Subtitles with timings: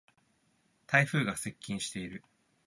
[0.87, 2.23] 台風が接近している。